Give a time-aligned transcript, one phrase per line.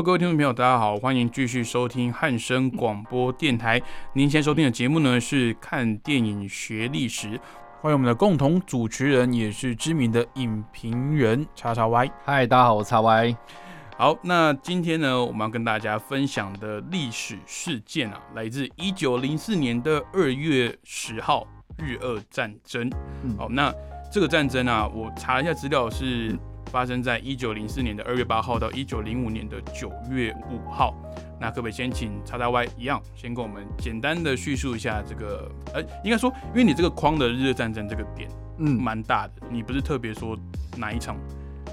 [0.00, 3.78] Hello，各位听众朋友，大家好，欢迎继续收听汉声广播电台。
[4.14, 7.38] 您现在收听的节目呢是看电影学历史，
[7.82, 12.10] 欢迎我们的共同主持人，也是知名的影评人叉叉 Y。
[12.24, 13.36] 嗨，大家好，我是叉 Y。
[13.98, 22.90] 好，那今天呢，我们要跟大家分享的历史事件啊，来自一九零四年的二月十号日俄战争。
[23.36, 23.70] 好，那
[24.10, 26.38] 这个战争啊，我查了一下资料是。
[26.70, 30.94] 发生在一九零四年的二月八号到一九零五年的九月五号。
[31.42, 35.50] 那可不可以先请叉叉 Y 一样，先跟我们简单的叙述一下这个？
[35.72, 39.32] 呃，应该说，因为你这个框的日俄战争这个点，嗯，蛮大的。
[39.50, 40.38] 你不是特别说
[40.76, 41.16] 哪一场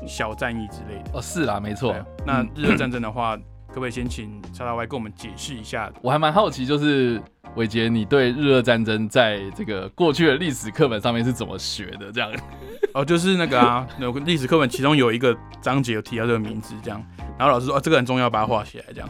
[0.07, 1.11] 小战役之类的？
[1.13, 1.93] 哦，是啦，没错。
[2.25, 3.43] 那日俄战争的话，可
[3.79, 5.91] 不可以先请叉叉 Y 跟我们解释一下？
[6.01, 7.21] 我还蛮好奇，就是
[7.55, 12.11] 伟杰，你对日俄战争在这个过去的历史课本上面是怎么学的？
[12.11, 12.31] 这样？
[12.93, 17.03] 哦，就是那个啊，那历史课本其中有一个章节有提到这个名字，这样，
[17.37, 19.09] 然后老师说啊，这个很重要，把它画起来，这样，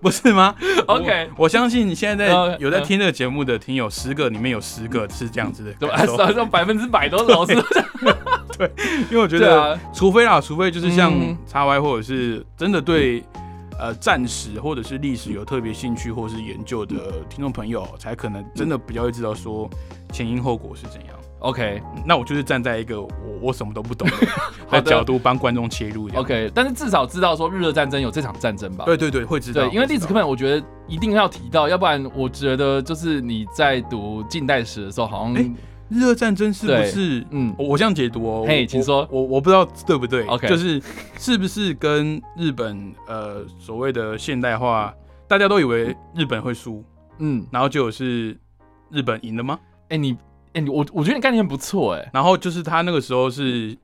[0.00, 0.54] 不是吗？
[0.86, 6.04] OK，我相信现在在有在听这个节目的听友，十个里面有十个是这样子的，对吧？
[6.04, 7.54] 说百分之百都是老师，
[8.58, 8.70] 对，
[9.10, 11.12] 因为我觉得，除非啊，除非就是像
[11.46, 13.22] 叉 Y 或者是真的对
[13.78, 16.94] 呃战史或者是历史有特别兴趣或是研究的
[17.30, 19.70] 听众朋友，才可能真的比较会知道说
[20.12, 21.14] 前因后果是怎样。
[21.40, 23.08] OK，那我就是站在一个我
[23.40, 24.08] 我什么都不懂
[24.72, 26.10] 的 角度帮观众切入。
[26.16, 28.84] OK，但是至少知道说日俄战争有这场战争吧？
[28.84, 29.62] 对对对，会知道。
[29.62, 35.54] 对，因为历史课本我觉得一定要提到，要不然我觉得就是你在读近代史的时候，好像
[35.88, 37.26] 日俄战争是不是？
[37.30, 38.44] 嗯，我这样解读哦。
[38.46, 39.06] 嘿，请说。
[39.10, 40.26] 我我不知道对不对。
[40.26, 40.80] OK，就是
[41.18, 44.94] 是不是跟日本呃所谓的现代化，
[45.26, 46.84] 大家都以为日本会输，
[47.18, 48.36] 嗯，然后就是
[48.90, 49.58] 日本赢了吗？
[49.88, 50.16] 哎，你。
[50.54, 52.10] 哎，我我觉得你概念不错哎。
[52.10, 53.76] 然后就是他那个时候是，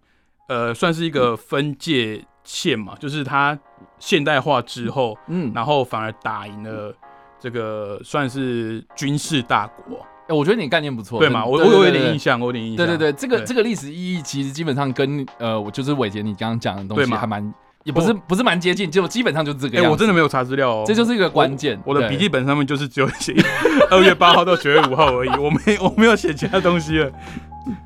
[0.49, 3.57] 呃，算是一个分界线嘛，就是他
[3.99, 6.97] 现代化之后，嗯，然后反而打赢了
[7.39, 10.05] 这个算是军事大国。
[10.29, 11.45] 哎，我觉得你概念不错，对吗？
[11.45, 12.87] 我我有点印象，我有点印象。
[12.87, 17.53] 对对对，这个这个历史意义其实基本上跟呃，我就是伟杰你刚刚讲的东西还蛮。
[17.85, 19.93] 也不是不是蛮接近，就基本上就是这个样。
[19.93, 21.79] 我真的没有查资料哦，这就是一个关键。
[21.85, 23.35] 我的笔记本上面就是只有写
[23.91, 27.13] 二月八号到九月五号而已，我没我没有写其他东西了。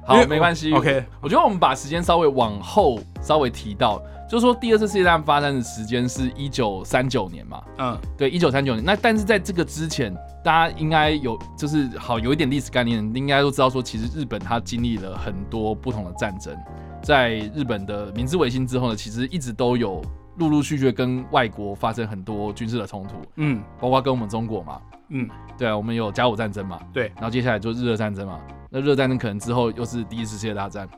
[0.07, 0.73] 好，没关系。
[0.73, 7.63] OK，我觉得我们把时间稍微往后稍微提到，就是说第二次世界大战发生的时间是一九三九年嘛。
[7.79, 8.85] 嗯，对，一九三九年。
[8.85, 16.55] 那但是在这个之前，大家应该有就是好有一点历史概念，应该都知道说，其实日本它经历了很多不同的战争。
[17.03, 20.03] 在日本的明治维新之后呢，其实一直都有
[20.37, 30.89] 陆陆续续跟外国发生很多军事的冲突，嗯，包括跟我们中国嘛，嗯，对啊，我们有甲午战争嘛，对，然后接下来就日俄战争嘛，那日俄战争可能之后又是第一次世界大战，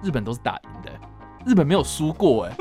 [0.00, 0.92] 日本都是打赢的，
[1.46, 2.56] 日本没有输过哎，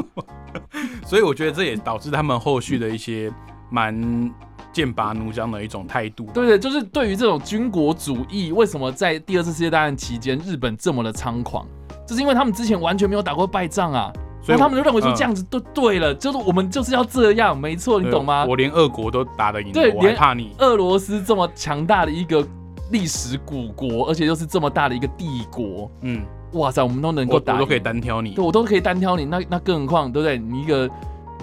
[1.06, 3.32] 所以我觉得这也导致他们后续的一些
[3.70, 4.32] 蛮
[4.72, 11.66] 剑拔弩张的一种态度，对对，就是对于这种军国主义，为什么在第二次世界大战期间日本这么的猖狂？
[12.06, 18.46] 就是因为他们之前完全没有打过败仗啊，所以他们就认为说这样子都对了，就是我们就是要这样，没错，你懂吗？
[18.48, 20.56] 我连俄国都打得赢，对，我怕你。
[20.60, 22.48] 俄罗斯这么强大的一个
[22.92, 30.38] 历史古国，而且又是这么大的一个帝国，嗯，哇塞，我们都能够打，我都可以单挑你，对我都可以单挑你，那那更何况对不对？
[30.38, 30.90] 你一个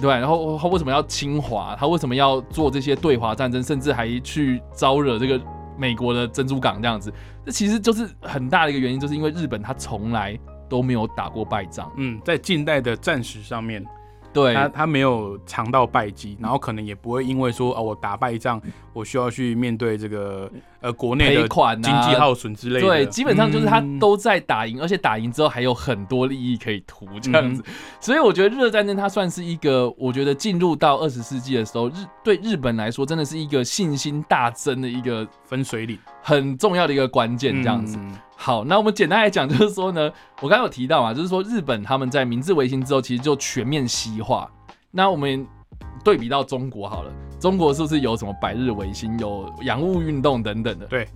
[0.00, 1.76] 对，然后他为什么要侵华？
[1.78, 5.40] 他为什么要做这些对华战争，甚至还去招惹这个
[5.76, 7.12] 美国的珍珠港这样子？
[7.44, 10.38] 这其实就是很大的一个原因，就是因为日本他从来。
[10.66, 13.84] 都没有打过败仗，嗯，在近代的战史上面。
[14.32, 18.60] 对他，他没有尝到败绩，然后可能也不会因为说哦，我打败仗，
[18.94, 20.50] 我需要去面对这个
[20.84, 22.86] 呃国内的经济耗损之类的。
[22.86, 27.64] 对，基本上就是他都在打赢，而且打赢之后还有很多利益可以图这样子。
[27.98, 37.98] 所以我觉得日俄战争它算是一个，我觉得进入到二十世纪的时候，日对日本来说真的是一个信心大增的一个分水岭，很重要的一个关键这样子。
[38.36, 44.50] 好，那我们简单来讲，就是说呢，我刚刚有提到嘛，就是说日本他们在明治维新之后，其实就全面西化。
[44.90, 45.46] 那我们
[46.04, 47.12] 对比到中国好了，
[47.44, 50.86] 中国是不是有什么百日维新、有洋务运动等等的？
[50.86, 51.06] 对。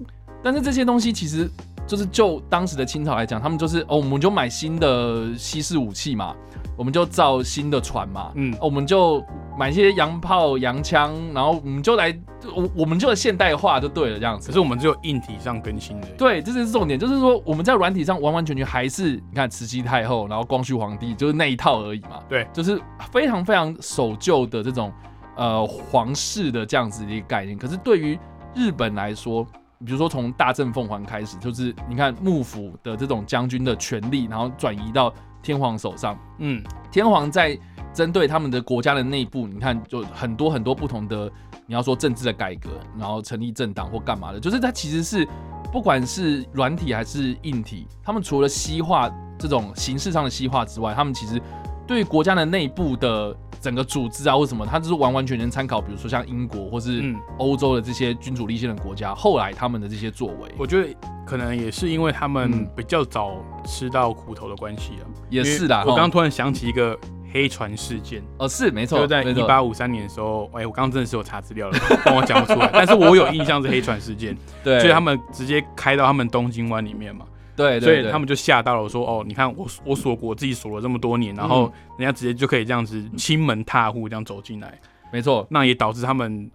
[0.45, 1.51] 但是这些东西其实
[1.87, 6.37] 就是就当时的清朝来讲，他们就是哦，我们就买新的西式武器嘛。
[6.77, 9.25] 我们就造新的船嘛，嗯，我们就
[9.59, 12.17] 买一些洋炮、洋枪，然后我们就来，
[12.55, 14.47] 我我们就现代化就对了，这样子。
[14.47, 16.07] 可是我们只有硬体上更新的。
[16.17, 22.21] 对，这是重点，就是说我们在软体上完完全全还是你看慈禧太后，然后光绪皇帝就是那一套而已嘛。
[22.29, 22.81] 对，就是
[23.11, 24.93] 非常非常守旧的这种
[25.39, 27.57] 呃皇室的这样子的一个概念。
[27.57, 28.19] 可是对于
[28.55, 29.43] 日本来说，
[29.87, 35.11] 比如说从大正奉还开始，就是你看幕府的这种将军的权力，然后转移到。
[35.41, 37.57] 天皇手上，嗯，天皇在
[37.95, 41.31] 针对他们的国家的内部，你看就很多很多不同的，
[41.65, 45.27] 你要说政治的改革，然后成立政党或干嘛的，就是他其实是
[45.73, 49.09] 不管是软体还是硬体，他们除了西化
[49.39, 51.41] 这种形式上的西化之外，他们其实
[51.87, 60.89] 对国家的内部的整个组织啊或什么，他就是完完全全参考，比如说像英国或是欧洲的这些君主立宪的国家，后来他们的这些作为，我觉得。
[61.29, 65.79] 可能也是因为他们比较早吃到苦头的关系啊，也是的。
[65.87, 66.99] 我刚突然想起一个
[67.31, 74.35] 黑船事件，哦，是没错，就在一八五三年的时候，哎，我刚刚真的是有查资料了，帮我讲不出来，但是我有印象是黑船事件，
[74.65, 77.27] 对，所以他们直接开到他们东京湾里面嘛，
[77.59, 84.81] 对，所以他们就吓到了，说哦，你看我我锁国自己锁了这么多年，然后人家直接就可以这样子亲门踏户这样走进来，
[85.13, 86.51] 没错，那也导致他们。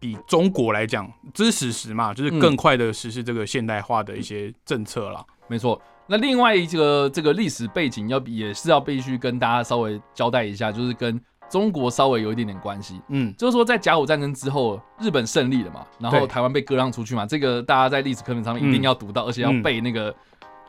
[0.00, 2.14] 比中国来讲，这是事实嘛？
[2.14, 5.26] 就是更快的实施这个现代化的一些政策了。
[5.48, 5.82] 没错。
[6.06, 11.20] 那另外一个这个历史背景要也是要必须跟大家稍微交代一下，就是跟
[11.50, 13.00] 中国稍微有一点点关系。
[13.08, 20.14] 嗯，就是说在甲午战争之后，日本胜利了嘛，然后台湾被割让出去嘛，这个大家在历史课本上面一定要读到，而且要背那个。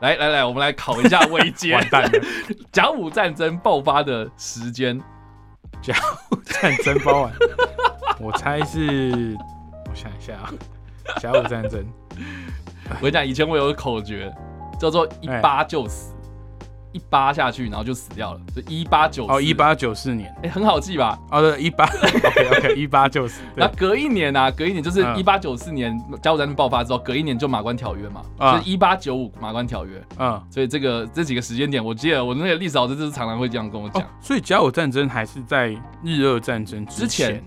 [0.00, 1.74] 来来来，我们来考一下未接。
[1.76, 2.10] 完蛋了！
[2.72, 5.00] 甲午战争爆发的时间，
[5.82, 5.94] 甲
[6.30, 7.32] 午战争爆完。
[8.18, 9.36] 我猜是，
[9.88, 10.52] 我想一下啊，
[11.20, 11.84] 甲午战争。
[12.88, 14.32] 我跟你讲，以前我有个口诀，
[14.78, 16.14] 叫做一八就死，
[16.92, 18.40] 一八下去，然后就死掉了。
[18.54, 21.18] 就一八九哦，一八九四年，哎，很好记吧？
[21.30, 23.40] 哦，对，一八，OK OK， 一八九四。
[23.54, 24.50] 那隔一年呢？
[24.52, 30.02] 隔一年就是一八九四年甲午战争爆发之后，隔一年就马关条约嘛，就是一八九五马关条约。
[30.18, 34.02] 嗯，所以这个这几个时间点，我记得我那个历史老师就是常常会这样跟我讲。
[34.20, 35.68] 所以甲午战争还是在
[36.02, 37.42] 日俄战争之前。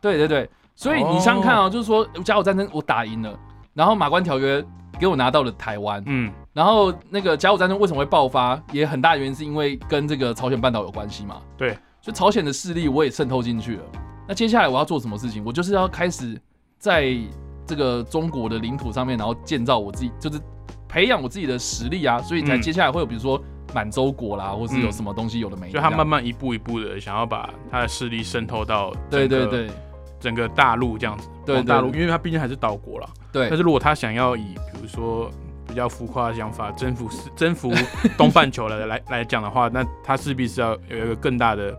[0.00, 3.38] 对对对，所以你想想看啊，就是说甲午战争我打赢了，
[3.74, 4.64] 然后马关条约
[4.98, 11.70] 给我拿到了台湾，嗯，然后那个甲午战争为什么会爆发，也很大原因是因为跟这个朝鲜半岛有关系嘛，对，
[12.00, 13.82] 所以朝鲜的势力我也渗透进去了。
[14.26, 15.40] 那接下来我要做什么事情？
[15.44, 16.36] 我就是要开始
[16.76, 17.16] 在
[17.64, 20.40] 这个中国的领土上面，然后建造我自己，就是
[20.88, 23.40] 培养我自己的实力啊，所以才接下来会有比如说
[23.72, 29.70] 满洲国啦，或是有什么东西有的没，就他慢慢一步一步的想要把他的势力渗透到，对对对。
[30.18, 33.08] 整个大陆这样子，对大陆，因为他毕竟还是岛国了。
[33.30, 33.48] 对。
[33.48, 35.47] 但是如果他想要以比如说比
[35.78, 37.72] 较浮夸的想法征服是征服
[38.16, 41.78] 东半球了来 来讲的话，那他势必是要有一个更大的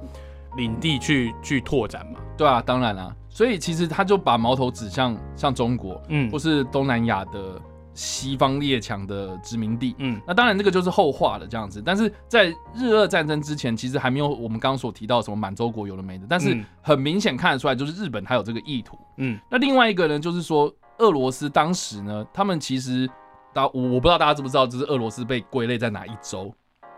[0.57, 2.19] 领地去去拓展嘛。
[2.37, 3.15] 对啊，当然啦。
[3.29, 7.61] 所以其实他就把矛头指向像中国，嗯，或是东南亚的。
[7.95, 11.81] 西方列强的殖民地，嗯，那当然这个就是后话了，这样子。
[11.85, 16.25] 但是在日俄战争之前，其实还没有我们刚刚所提到什么满洲国有了没的。
[16.29, 19.37] 但是很明显看得出来，就是日本它有这个意图，嗯。
[19.51, 23.09] 那另外一个呢，就是说俄罗斯当时呢，他们其实
[23.53, 26.53] 大我我不知道大家知不知道，就是俄罗斯被归类在哪一洲？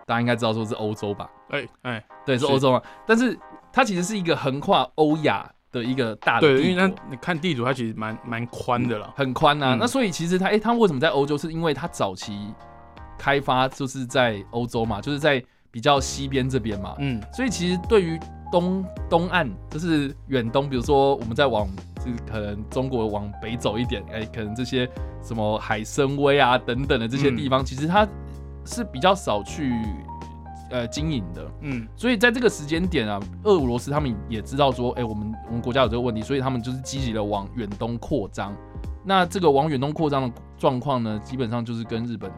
[0.06, 1.30] 大家应该知道说是欧洲吧？
[1.50, 2.84] 哎哎，对，是欧洲啊。
[3.06, 3.38] 但是
[3.72, 5.50] 它其实是一个横跨欧亚。
[5.72, 9.78] 的一个大的对，因为它你看地图，它其实蛮蛮宽的了，很宽呐。
[9.80, 11.38] 那所以其实它，哎，它为什么在欧洲？
[11.38, 12.54] 是因为它早期
[13.18, 16.96] 开发就是在欧洲嘛，就是在比较西边这边嘛。
[17.00, 18.20] 嗯，所以其实对于
[18.52, 24.88] 东东岸，就是远东，比如说我们在往，就是可能中国往北走一点，哎，可能这些
[25.24, 28.08] 什么海参崴啊等等的这些地方，其实它
[28.66, 29.74] 是比较少去。
[30.74, 38.56] 呃，经营的，嗯，所以在这个时间点啊，俄罗斯他们也知道说，哎，我们我们国家有这个问题，所以他们就是积极的往远东扩张。
[39.04, 42.32] 那这个往远东扩张的状况呢，基本上就是跟日本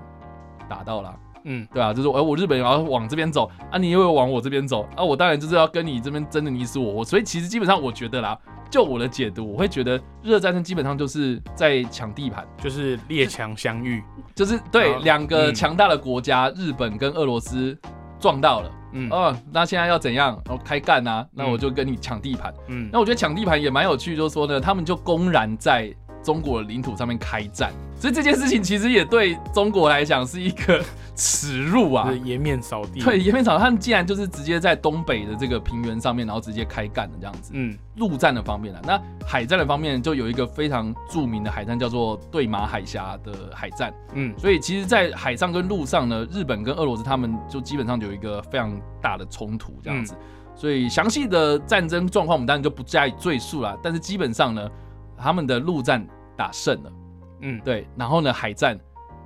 [0.67, 7.03] 打到了，嗯，对啊，就是哎，我日本要往这边走啊，你又往我这边走啊，我当然就是要跟你这边争的你死我活。
[7.03, 8.37] 所以其实基本上我觉得啦，
[8.69, 14.03] 就我的解读，我会觉得日俄战争基本上就是在抢地盘，就是列强相遇，
[14.35, 17.77] 就是对两个强大的国家，日本跟俄罗斯。
[18.19, 20.41] 撞到了，嗯哦，那现在要怎样？
[20.45, 21.27] 然后开干啊？
[21.33, 30.83] 那我就跟你抢地盘，嗯，那我觉得抢地盘也蛮有趣，就是说呢，他们就公然在中国的领土上面开战，所以这件事情其实也对中国来讲是一个
[31.15, 33.01] 耻辱啊， 颜面扫地。
[33.01, 37.51] 对，颜面扫地，他们竟然就是直接在东北的这个平原上面，然后直接开干的这样子。
[37.53, 43.93] 嗯，陆战的方面呢，那海战的方面就有一个非常著名的海战，叫做对马海峡的海战。
[44.13, 50.15] 嗯，所以其实，在海上跟陆上呢，日本跟俄罗斯他们就基本上有一个非常大的冲突这样子。
[50.55, 53.75] 所以详细的战争状况，我们当然就不加以赘述了。
[53.81, 54.69] 但是基本上呢，
[55.17, 56.05] 他们的陆战
[56.35, 56.91] 打胜了，
[57.41, 57.87] 嗯，对。
[57.95, 58.79] 然后呢，海战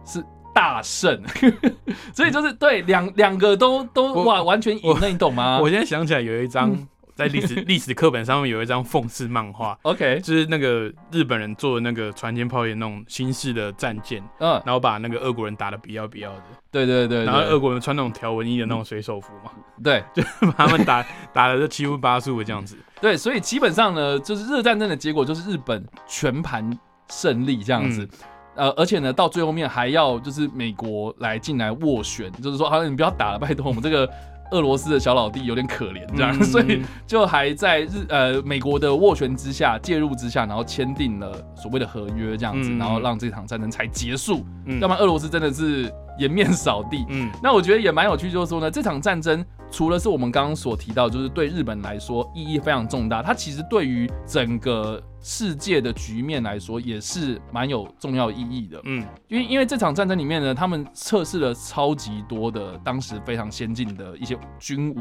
[0.06, 1.22] 是大胜，
[2.14, 5.60] 所以就是对两两个都都哇完全赢，了你懂吗？
[5.62, 6.76] 我现在想起来有一张。
[7.18, 19.52] 在历史 历史课本上面有一张讽刺漫画，OK，就是那个日本人做的那个船舰炮舰那种新式的战舰，嗯，然后把那个俄国人打的比要比要的，对对对，然后俄国人穿那种条纹衣的那种水手服嘛，
[19.84, 20.22] 对， 就
[20.52, 26.70] 把他们打 打的就七荤八素的这样子，对，所以基本上呢，就是热战争的结果就是日本全盘
[27.10, 28.08] 胜利这样子，
[28.56, 34.08] 呃，而且呢，到最后面还要就是美国来进来斡旋，就是说，好，你不要打了，拜托我们这个。
[34.52, 44.46] 俄罗斯的小老弟有点可怜，这样， 所以就还在日呃美国的斡旋之下、介入之下，然后签订了所谓的合约，这样子，然后让这场战争才结束。
[44.82, 47.06] 要不然俄罗斯真的是颜面扫地。
[47.10, 55.02] 嗯，那我觉得也蛮有趣，就是说呢，这场战争除了是我们刚刚所提到，就是对日本来说意义非常重大，它其实对于整个。
[55.20, 65.00] 世界的局面来说也是蛮有重要意义的，嗯，因为因为这场战争里面呢，他们测试了超级多的当时非常先进的一些军武，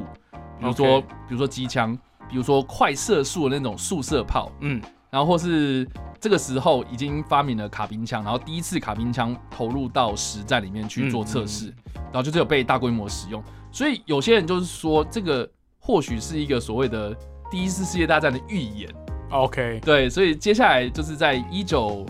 [0.58, 1.96] 比如说比如说机枪，
[2.28, 4.80] 比如说快射速的那种速射炮，嗯，
[5.16, 5.88] 然后或是
[6.20, 13.42] 这个时候已经发明了卡宾枪，然后第一次卡宾枪投入到实战里面去做测试，然后就只有被大规模使用，
[13.73, 17.16] 所以有些人就是说这个或许是一个所谓的
[17.50, 18.90] 第一次世界大战的预演。
[19.30, 22.04] OK，对，所以接下来就是在一九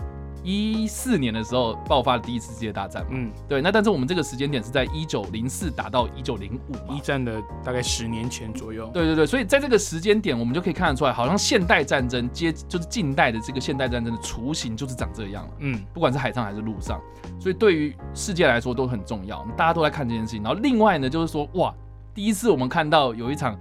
[0.47, 3.05] 一四年的时候爆发了第一次世界大战。
[3.09, 8.89] 嗯，对，那但是我们这个时间点是在一九零四打到一九零五，一战的大概十年前左右。
[8.93, 15.53] 对对对，所以在这个时间点，我们就可以看得出来，好像现代战争接就是近代的这个现代战争的雏形就是长这样了。
[15.59, 17.01] 嗯，不管是海上还是陆上，
[17.41, 20.41] 所以对于世界来说都很重要，大家都在看这件事情。
[20.41, 21.75] 然后另外呢，就是说哇，
[22.13, 23.59] 第一次我们看到有一场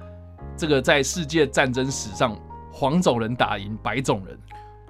[0.56, 2.38] 这个在世界战争史上。
[2.78, 4.38] 黄种人打赢白种人，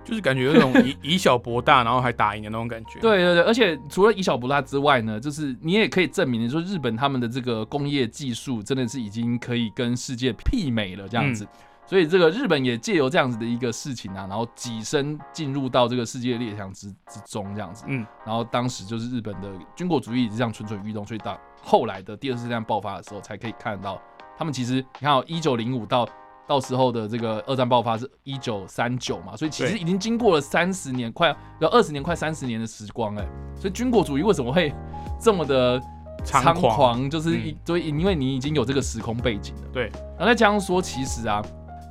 [0.07, 3.01] 就是感觉有种以 以小博大，然后还打赢的那种感觉。
[3.01, 11.47] 对对对，而且除了以小博大之外呢，就是你也可以证明，你说日本他们的这个工业技术真的是已经可以跟世界媲美了这样子。
[11.89, 17.85] 所以这个日本也借由这样子的一个事情啊，然后跻身进入到这个世界列强之之中这样子。
[17.89, 24.01] 嗯，然后当时就是日本的军国主义这样蠢蠢欲动，所以到后来的第二次大战爆发的时候，才可以看到
[24.37, 26.09] 他们其实你看，一九零五到。
[26.49, 33.27] 到时候的这个二战爆发是一九三九嘛，所以其实已经经过了三十年，快要二十年，快三十年的时光哎，
[33.57, 34.73] 所以军国主义为什么会
[35.21, 35.81] 这么的
[36.25, 37.11] 猖狂？
[37.11, 39.63] 就是所以因为你已经有这个时空背景了。
[39.73, 41.43] 对，然后再加上说，其实啊，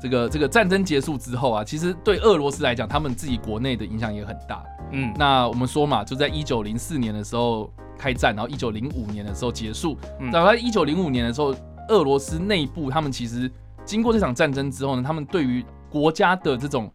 [0.01, 4.63] 这个这个战争结束之后啊，其实对俄罗斯来讲，他们自己国内的影响也很大。
[4.91, 9.97] 嗯，那我们说嘛，就在一九零四年的时候开战，然后一九零五年的时候结束。
[10.31, 11.53] 然后在一九零五年的时候，
[11.89, 13.51] 俄罗斯内部他们其实。
[13.85, 16.91] 经过这场战争之后呢，他们对于国家的这种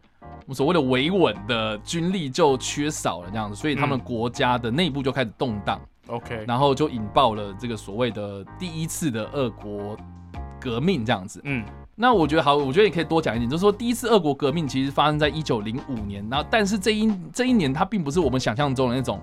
[0.51, 5.79] 所谓的维稳的军力就缺少了这样子，所以他们国家的内部就开始动荡。
[6.07, 9.95] OK，然后就引爆了这个所谓的第一次的俄国
[10.59, 11.39] 革命这样子。
[11.45, 11.63] 嗯，
[11.95, 19.21] 那我觉得好，我觉得也可以多讲一点，就是说第一次俄国革命其实发生在一九零五年，然后但是这一这一年它并不是我们想象中的那种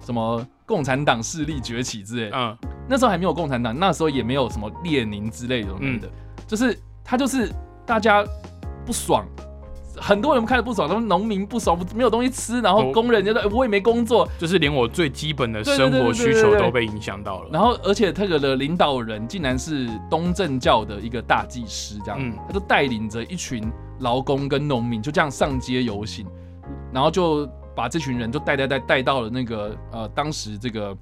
[0.00, 2.30] 什么共产党势力崛起之类。
[2.32, 2.56] 嗯，
[2.88, 6.08] 那时候还没有共产党，那时候也没有什么列宁之类的东西的，
[6.46, 6.78] 就是。
[7.10, 7.50] 他就是
[7.84, 8.24] 大家
[8.86, 9.26] 不爽，
[9.96, 17.48] 很多人看着不爽，他们农民不爽，没有东西吃，然后工人觉得我也没工作，就是连我最基本的生活需求都被影响到了。
[17.50, 26.24] 然后，而且这个的领导人竟然是东正教的一个大祭司，这样，他就带领着一群劳工跟农民就这样上街游行，
[26.92, 30.96] 然后就把这群人就带带带带到了那个呃当时这个。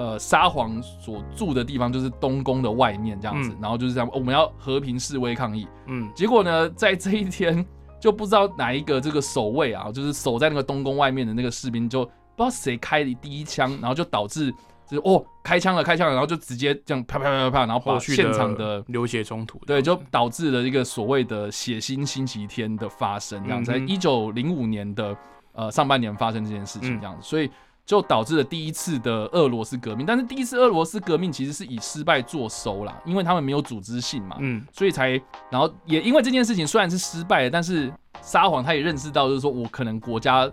[0.00, 5.68] 呃，沙皇所住的地方就是东宫的外面这样子，然后就是这样，我们要和平示威抗议。
[5.88, 7.62] 嗯，结果呢，在这一天
[8.00, 14.50] 就不知道哪一个这个守卫啊，就是守在那个东宫外面的那个士兵，就不知道谁开的第一枪，然后就导致
[14.88, 25.14] 就是哦，开枪了，开枪了，然后就直接这样啪啪啪啪啪，然后把现场的流血冲突，对，就导致了一个所谓的血腥星期天的发生，这样在一九零五年的
[25.52, 27.50] 呃上半年发生这件事情这样子，所以。
[27.86, 35.10] 就导致了第一次的俄罗斯革命，但是第一次俄罗斯革命其实是以失败作收啦，因为他们没有组织性嘛，嗯，所以才，
[35.50, 40.48] 然后也因为这件事情虽然是失败了，但是沙皇他也认识到，就是说我可能国家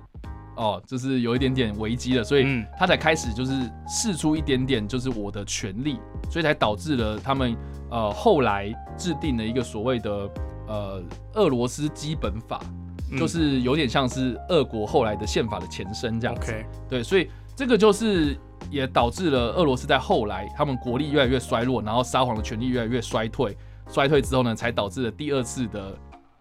[0.55, 3.53] 哦，就是有一点点危机了，所以他才开始就是
[3.87, 5.99] 试出一点点就是我的权利，
[6.31, 7.55] 所以才导致了他们
[7.91, 10.29] 呃后来制定了一个所谓的
[10.67, 11.03] 呃
[11.35, 12.59] 俄罗斯基本法，
[13.15, 16.51] 就是有点像是俄国后来的宪法的前身这样子。
[16.89, 18.35] 对，所以这个就是
[18.71, 23.55] 也导致了俄罗斯在后来他们国力越来越衰落，然后沙皇的权力越来越衰退，
[23.89, 25.97] 衰退之后呢，才导致了第二次的。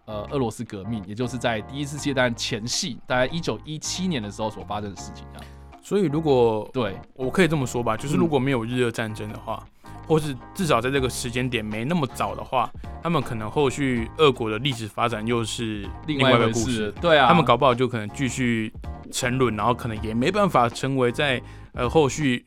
[0.09, 5.43] 呃，俄罗斯革命，也就是在第一次世界大战前夕，大概一九一七年的时候所发生的事情啊。
[5.83, 9.61] 所以，如果对我可以这么说吧，就是如果没有日俄战争的话，
[10.07, 12.69] 或是至少在这个时间点没那么早的话，
[13.03, 16.91] 他们可能后续俄国的历史发展又是另外一个故事。
[17.01, 18.73] 对啊，他们搞不好就可能继续
[19.11, 21.41] 沉沦，然后可能也没办法成为在
[21.73, 22.45] 呃后续。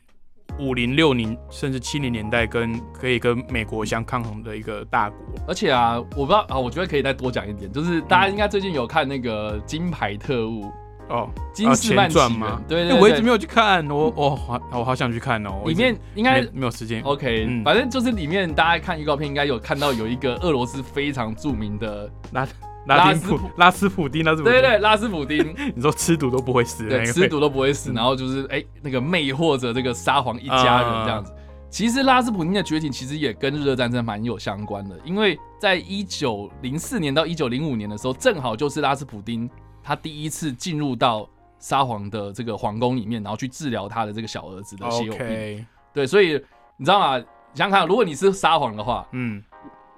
[0.59, 5.19] 五零六零甚至七零年代，跟可以跟美国相抗衡的一个大国。
[5.47, 10.64] 而且啊，我不知道啊，我觉得可以再多讲一点，就是大家应该最近有看那个《金牌特务》
[11.11, 12.62] 哦，《金士曼传》吗？
[12.67, 15.62] 对对，我一直没有去看，我我好我好想去看哦。
[15.67, 17.02] 里面应该没有时间。
[17.02, 22.47] OK，反正就是里面大家看预告片应该有看到有一个俄罗斯非常著名的拉。
[22.87, 31.31] 拉斯普拉斯普丁，拉斯对对拉斯普丁，你说吃毒都不会死，对，吃毒都不会死，然后就是哎，那个魅惑着这个沙皇一家人这样子。
[31.69, 39.49] 其实拉斯普丁的崛起其实也跟日俄战争蛮有相关的，因为在一九零四年到一九零五年的时候，正好就是拉斯普丁
[39.90, 41.28] 他第一次进入到
[41.59, 45.66] 沙皇的这个皇宫里面，然后去治疗他的这个小儿子的血友病。
[45.92, 46.40] 对，所以
[46.76, 47.18] 你知道吗？
[47.54, 49.42] 想想看，如果你是沙皇的话，嗯。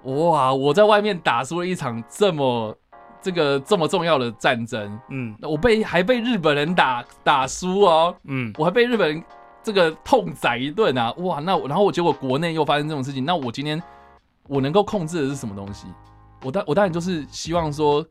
[0.05, 0.51] 哇！
[0.51, 2.75] 我在外面打输了一场这么
[3.21, 9.23] 这个这么重要的战争，嗯，我被还被日本人打打输哦，嗯，我还被日本人
[9.61, 11.13] 这个痛宰一顿啊！
[11.19, 13.79] 哇，那然后我结果国内又发生这种事情，那我今天
[14.47, 15.85] 我能够控制的是什么东西？
[16.41, 18.03] 我当我当然就是希望说。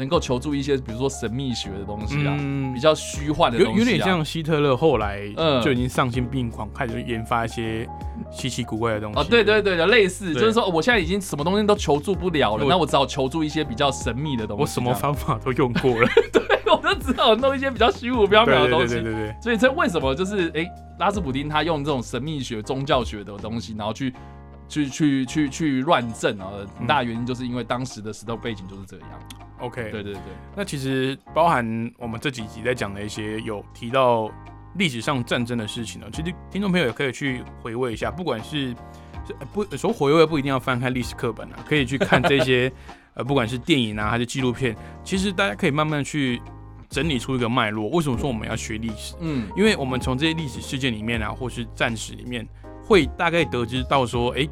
[0.00, 2.34] 能够求助一些，比如说神秘学的东西啊，
[2.72, 5.20] 比较虚幻的东西，有有点像希特勒后来
[5.62, 7.86] 就已经丧心病狂，开始研发一些
[8.32, 9.20] 稀奇古怪的东西。
[9.20, 14.62] 哦，对对对的，类似，就是说我现在已经什么东西都求助不了了，那我只好求助一些比较神秘的东西。
[14.62, 18.94] 我什么方法都用过了， 对，我就只好弄一些比较虚无缥缈的东西。
[18.94, 19.34] 对对对。
[19.42, 20.66] 所以这为什么就是哎，
[20.98, 24.14] 拉斯普丁他用这种神秘学、宗教学的东西，然后去。
[24.70, 26.48] 去去去去乱政啊！
[26.78, 29.08] 很大原因就是因为当时的时代背景就是这样。
[29.58, 30.22] OK，对对对。
[30.56, 34.30] 那其实包含我们这几集在讲的一些有提到
[34.76, 38.74] 历史上战争的事情呢，其实听众朋友也可以去回味一下，不管是
[39.52, 42.72] 不说回味不一定要翻开历史课本啊，可以去看这些
[43.14, 46.40] 呃，不管是电影啊还是纪录片，其实大家可以慢慢去
[46.88, 47.88] 整理出一个脉络。
[47.90, 49.16] 为什么说我们要学历史？
[49.20, 52.46] 嗯，因为我们从这些历史事件里面啊，或是战史里面。
[52.82, 54.48] 会大概得知到说，哎，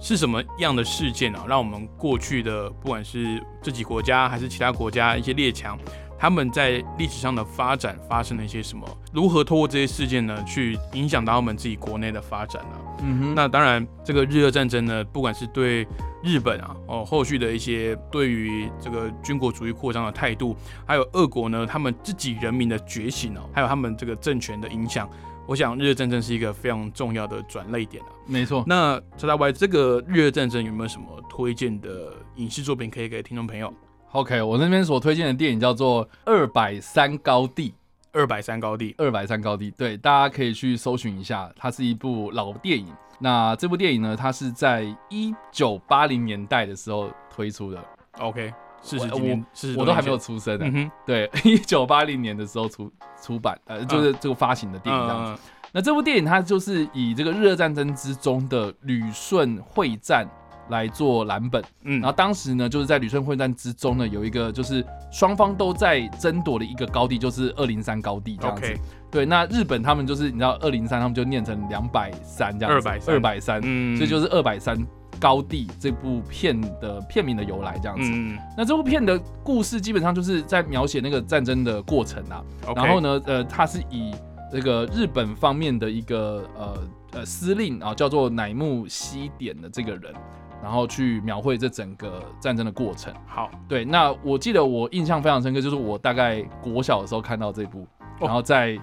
[0.00, 5.78] 是什么样的事件啊，让我们过去的不管是自己国家还是其他国家一些列强，
[6.18, 8.86] 他们在历史上的发展发生了一些什么？
[9.12, 12.76] 如何通过这些事件呢，去影响到我们自己国内的发展呢？
[13.02, 13.34] 嗯哼。
[13.34, 15.86] 那当然，这个日俄战争呢，不管是对
[16.22, 20.56] 日本啊，哦，后续的一些对于这个军国主义扩张的态度，
[20.86, 25.08] 还有俄国呢，他们自己人民的觉醒哦，还有他们这个政权的影响。
[25.48, 28.08] 我想日月战争是一个非常重要的转泪点啊。
[28.26, 28.62] 没错。
[28.66, 33.72] 那车大 Y 这个日月战争有没有什么推荐的影视作品可以给听众朋友
[34.12, 37.70] ？OK，我那边所推荐的电影叫做《二百三高地》。
[38.12, 42.86] 二百三高地，二百三高地，对，大家可以去搜寻一下，它是一部老电影。
[43.18, 47.82] 那这部电影呢，它是在一九八零年代的时候推出的。
[48.18, 48.52] OK。
[48.80, 49.44] 四十几年，
[49.76, 50.90] 我都还没有出生呢。
[51.04, 52.90] 对，一九八零年的时候出
[53.22, 55.42] 出版，呃，就是这个发行的电影这样子。
[55.72, 60.26] 那这部电影它就是以这个日俄战争之中的旅顺会战
[60.70, 61.62] 来做蓝本。
[61.82, 68.74] 嗯，然后当时呢，就是在旅顺会战之中呢，有一个就是双方都在争夺的一个高地，就是二零三高地这样子。
[69.10, 74.74] 对，那日本他们就是你知道二零三，他们就念成两百三这样子，二百二百三，嗯，所以就是二百三。
[75.18, 78.10] 高地这部片的片名的由来这样子，
[78.56, 82.42] 那这部片的故事基本上就是在描写那个战争的过程啊。
[82.74, 84.14] 然后呢，呃，它是以
[84.50, 86.78] 这个日本方面的一个呃
[87.12, 90.14] 呃司令啊，叫做乃木希典的这个人，
[90.62, 93.12] 然后去描绘这整个战争的过程。
[93.26, 97.86] 好，对，那我记得我印象非常深刻，就是我大概国小的时候看到这部，
[98.20, 98.78] 然后在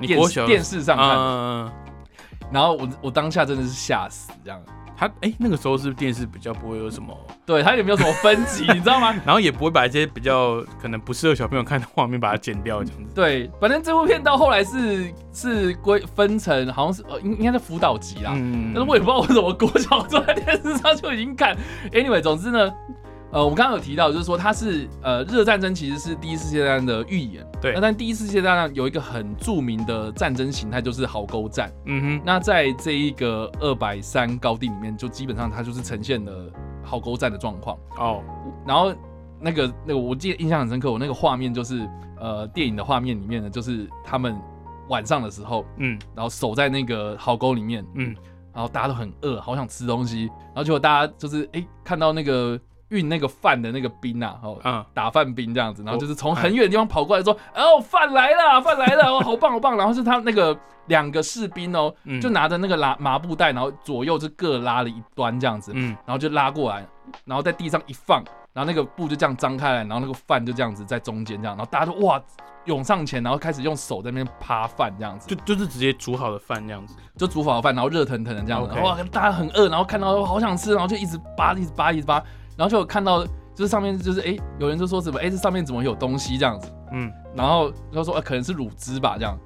[0.00, 1.08] 电电视上看，
[2.52, 4.60] 然后我我当下真的是吓死这样。
[5.06, 7.16] 他哎，那个时候是不是电视比较不会有什么？
[7.46, 9.14] 对，他也没有什么分级，你知道吗？
[9.24, 13.14] 然后也不会把一些比较可能不适合小朋友看的画面把它剪掉这样子。
[13.14, 18.32] 对，反正这部片到后来是是归分成，好像是呃应应该是辅导级啦。
[18.34, 18.72] 嗯。
[18.74, 21.56] 但是我也不知道为什么国小坐在电视上就已经看。
[21.92, 22.72] Anyway，总之呢，
[23.34, 27.44] 呃，我刚刚有提到，就是说它是呃，热战争其实是第一次世界大战的预演。
[27.60, 27.74] 对。
[27.74, 31.68] 那但第一次世界大战有一个很著名的战争形态，就是壕沟战。
[31.86, 32.22] 嗯哼。
[32.24, 36.48] 那在这一个二百三高地里面，就基本上它就是呈现了
[36.84, 37.76] 壕沟战的状况。
[37.98, 38.22] 哦。
[38.64, 38.94] 然后
[39.40, 41.84] 那个那个，我记得印象很深刻，我那个画面就是
[42.20, 44.36] 呃，电影的画面里面呢，就是他们
[44.88, 48.14] 晚上的时候，嗯，然后守在那个壕沟里面，嗯，
[48.52, 52.56] 然后大家都很饿，好想吃东西，然后结果大家就是哎，看到那个。
[52.94, 59.76] 运那个饭的那个兵啊，哦，嗯，打饭兵这样子，然后就是从很远的地方跑过来，说，哦，饭来了，饭来了，哦， 好棒好棒。
[59.76, 66.86] 然后是他那个两个士兵哦，就拿着那个拉麻布袋，然后左右就各拉了一端这样子，嗯，然后就拉过来，
[67.24, 72.20] 然后在地上一放，然后那个布就这样张开来，然后那个饭就这样子在中间这样，然后大家就哇
[72.66, 82.22] 涌上前，然后开始用手在那边扒饭这样子，就就是直接煮好的饭这样子，就煮好的饭，然后热腾腾的这样子，哇，大家很饿，然后看到好想吃，然后就一直扒，一直扒，一直扒。
[82.56, 86.70] 然后就看到，就是上面就是哎，有人就说什么哎，这上面怎么有东西这样子？
[86.92, 89.38] 嗯，然后他说啊，可能是乳汁吧这样。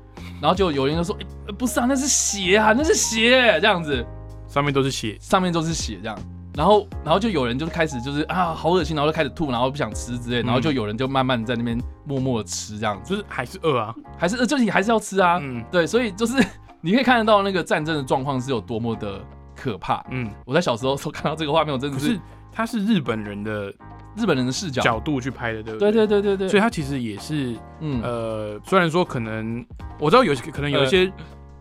[0.42, 4.05] 然后就有人就说哎，不是啊，那是血啊，那是血这样子。
[4.47, 6.18] 上面都是血，上面都是血这样。
[6.55, 10.42] 然后然后就有人就开始就是啊，好恶心，然后就开始吐，然后不想吃之类。
[10.42, 15.38] 然后就有人就慢慢在那边默默的吃这样，就是还是饿啊，还是饿，就是你还是要吃啊。
[15.40, 16.42] 嗯，对，所以就是
[16.81, 19.21] 你可以看得到那个战争的状况是有多么的
[19.55, 20.05] 可怕。
[20.11, 22.18] 嗯，我在小时候时候看到这个画面，我真的是。
[22.59, 23.73] 他是日本人的
[24.16, 25.92] 日本人的视角角度去拍的，对不对？
[25.92, 26.49] 对对对对对。
[26.49, 29.64] 所以他其实也是，嗯呃，虽然说可能
[30.01, 31.09] 我知道有些可能有一些。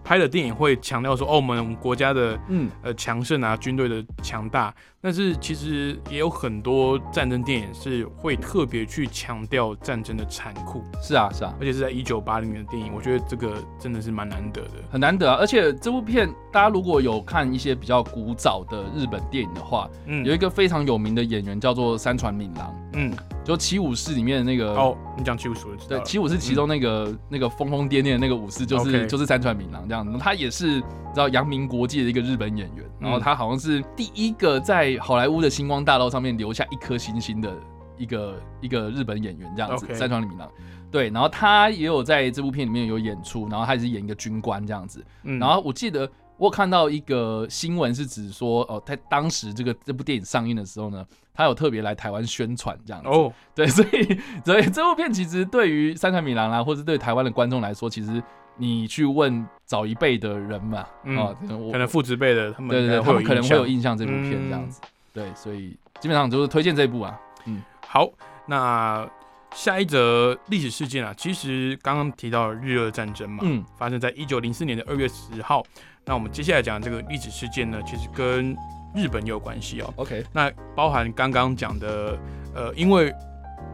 [0.03, 10.83] 拍的电影会强调说，哦，我们国家的嗯呃强盛啊，军队的强大，但是其实也有很多战争电影是会特别去强调战争的残酷。
[11.01, 15.37] 是啊，是啊，而且是在一九八零年的电影，我觉得这个真的是蛮难得的，很难得啊。
[15.39, 23.13] 而且这部片大家如果有看一些比较古早的日本电影的话，嗯，有一个非常有名的演员叫做山川敏郎，嗯。
[23.47, 37.51] 就七武士里面的那个哦，你讲七武士对，七武士其中那个那个疯疯癫癫的那个武士就是就是山川敏郎这样子，他也是知道扬名国际的一个日本演员，然后他好像是第一个在好莱坞的星光大道上面留下一颗星星的
[37.97, 40.47] 一个一个日本演员这样子，山川里明郎。
[40.91, 46.09] 对，然后他也有在这部片里面有演出，然后他也是演一个军官这样子，然后我记得。
[46.37, 53.09] 我看到一个新闻是指说，哦，他当时这个这部电影上映的时候呢，他有特别来台湾宣传这样子。
[53.09, 58.21] 哦，对，所以所以这部片其实对于三川米郎啊，或者对台湾的观众来说，其实
[58.57, 60.79] 你去问早一辈的人嘛，
[61.17, 61.33] 啊，
[61.71, 64.79] 可能父执辈的他们，对对对，他们可能会有印象这部片这样子。
[65.11, 67.19] 对，所以基本上就是推荐这部啊。
[67.45, 68.07] 嗯，好，
[68.45, 69.09] 那
[69.55, 75.65] 下一则历史事件啊，其实刚刚提到日俄战争嘛，嗯，发生在一九零四年的二月十号。
[76.07, 78.55] 那我们接下来讲这个历史事件呢，其实跟
[78.95, 79.93] 日本有关系哦。
[79.97, 82.17] OK，那包含刚刚讲的，
[82.55, 83.13] 呃，因为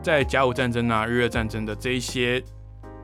[0.02, 2.43] 在甲午战争啊、日俄战争的这一些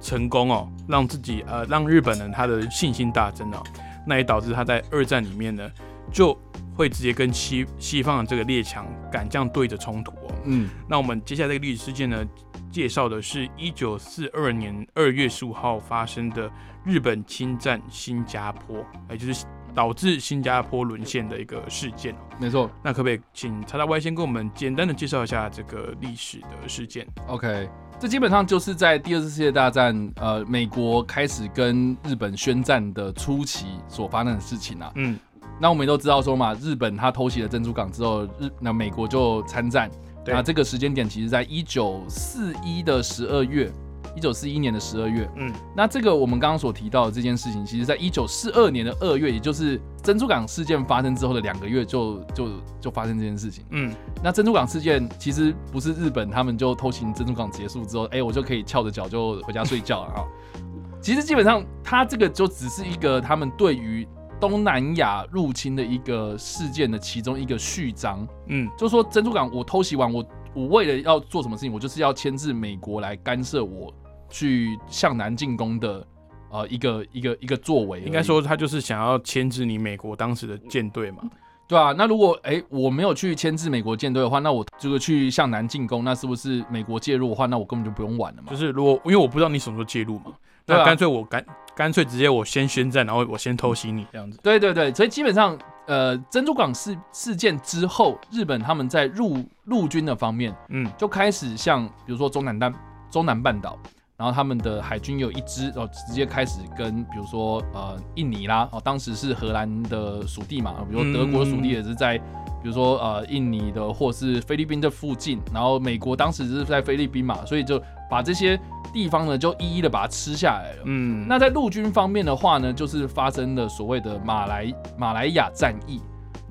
[0.01, 3.63] 成功哦，让自己呃让日本人他的信心大增哦，
[4.07, 5.69] 那也导致他在二战里面呢，
[6.11, 6.35] 就
[6.75, 10.33] 会直接跟西西方的这个列强敢这样对着冲突哦。
[10.45, 12.25] 嗯，那我们接下来这个历史事件呢？
[12.71, 16.47] 介绍的是一九四二年二月十五号发生的
[16.83, 22.15] 日本侵占新加坡，也就是导致新加坡沦陷的一个事件。
[22.39, 34.91] 没错，那可不可以请查查 Y 先跟我们简单的介绍一下这个历史的事件？OK，这基本上就是在第二次世界大战，呃，美国开始跟日本宣战的初期所发生的事情啊。
[34.95, 35.19] 嗯，
[35.59, 39.89] 那我们也都知道说嘛，日本他偷袭了珍珠港之后，日那美国就参战。
[40.25, 43.71] 那这个时间点其实在一九四一的十二月，
[44.15, 45.29] 一九四一年的十二月。
[45.35, 52.49] 嗯，那这个我们刚刚所提到的这件事情，其实在一九四二年的二月，也就是珍珠港事件发生之后的两个月，就就
[52.81, 53.65] 就发生这件事情。
[53.71, 53.93] 嗯，
[54.23, 60.23] 那珍珠港事件其实不是日本他们就偷袭珍珠港结束之后，哎，我就可以翘着脚就回家睡觉了啊。
[61.01, 64.07] 其实基本上，它这个就只是一个他们对于。
[64.41, 73.93] 东南亚入侵的一个事件的其中一个序章，嗯，就是说珍珠港我偷袭完，我我为了要做什么事情，我就是要牵制美国来干涉我
[74.29, 76.05] 去向南进攻的，
[76.49, 78.01] 呃，一个一个一个作为。
[78.01, 81.23] 应该说他就是想要牵制你美国当时的舰队嘛，
[81.67, 88.49] 对啊，那如果哎我没有去牵制美国舰队的话，那我这个去向南进攻，那是不是美国介入的话，那我根本就不用玩了嘛？
[88.49, 90.33] 就是如果因为我不知道你什么时候介入嘛，
[90.65, 91.45] 那干脆我干。
[91.75, 94.37] 干脆直接我先宣战，然后我先偷袭你这样子。
[94.43, 102.73] 对对对，所以基本上，呃，珍珠港事事件之后，日本他们在陆陆军的方面，嗯，就开始像比如说中南丹
[103.09, 103.79] 中南半岛，
[104.19, 112.17] 然后他们的海军有一支哦，直接开始跟比如说呃印尼啦，哦，当时是荷兰的属地嘛，比如说德国属地也是在
[112.61, 118.59] 比如说呃印尼的或是菲律宾的附近，然后美国当时是在菲律宾嘛，所以就把这些
[118.91, 120.83] 地方呢就一一的把它吃下来了。
[120.83, 126.01] 嗯，那在陆军方面的话呢，就是发生了所谓的马来马来亚战役。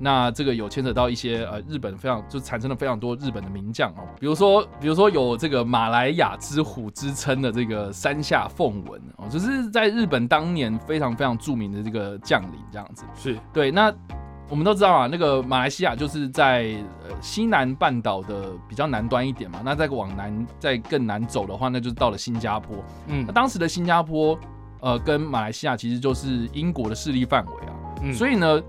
[0.01, 13.03] 那这个有牵扯到一些呃日本非常就产生了非常多日本的名将哦，比如说比如说有这个马来亚之虎之称的这个山下奉文哦，就是在日本当年非常非常著名的这个将领这样子。
[13.13, 13.69] 是对。
[13.71, 13.93] 那
[14.47, 19.59] 我们都知道啊，那个马来西亚就是在呃西南半岛的比较南端一点嘛。
[19.65, 22.77] 那再往南再更南走的话，那就是到了新加坡。
[23.07, 24.39] 嗯，那当时的新加坡
[24.79, 27.73] 呃跟马来西亚其实就是英国的势力范围啊。
[28.01, 28.61] 嗯，所以呢。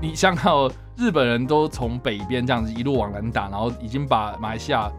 [0.00, 4.90] 你想到日本人都从北边这样子一路往南打，然后已经把马来西亚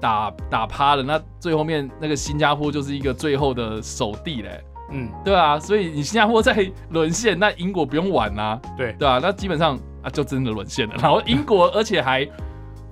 [0.00, 4.64] 打打趴了，那最后面那个新加坡就是一个最后的守地嘞。
[4.90, 8.58] 嗯，对啊，所以你新加坡在沦陷，那英国不用玩啊。
[8.76, 10.94] 对，对啊，那基本上啊就真的沦陷了。
[10.98, 12.26] 然后英国而且还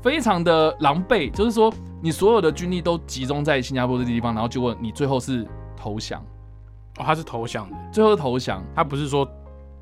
[0.03, 6.21] 非常的狼狈，就是说你所有的军力都集中在新加坡这地方，然后结果你最后是投降。
[6.99, 9.27] 哦，他是投降的，最后投降，他不是说。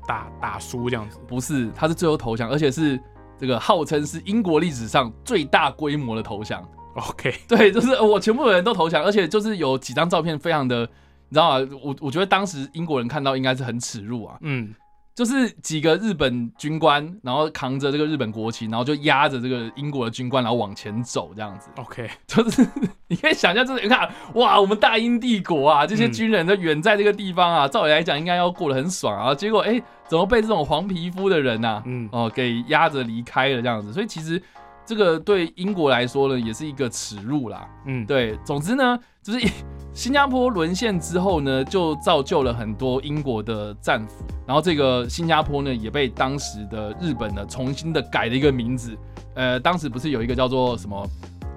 [0.07, 2.99] 打打输这样子，不是，他是最后投降，而且是
[3.37, 6.63] 这个号称是英国历史上最大规模的投降。
[6.95, 10.81] OK， 对，就是我全部的人都投降，而且就是有几张照片，非常的，
[11.29, 11.67] 你知道吗？
[11.83, 14.37] 我我觉得当时英国人看到应该是很耻辱啊。
[14.41, 14.73] 嗯。
[15.15, 21.69] 就是几个日本军官，然后扛着这个日本国旗，然后就压着这个英国的军官，然后往前走这样子。
[21.77, 22.67] OK，就是
[23.07, 33.93] 你可以想象，就是你看，哇，我们大英帝国啊，这些军人都远在这个地方啊，照理来讲应该要过得很爽啊，结果哎，怎么被这种黄皮肤的人呐，嗯，哦，给压着离开了这样子。
[33.93, 34.41] 所以其实
[34.85, 37.67] 这个对英国来说呢，也是一个耻辱啦。
[37.85, 39.39] 嗯，对，总之呢，就是。
[39.95, 48.93] 新加坡沦陷之后呢，就造就了很多英国的战俘，然后这个新加坡呢，也被当时的日本呢重新的改了一个名字。
[49.35, 51.07] 呃，当时不是有一个叫做什么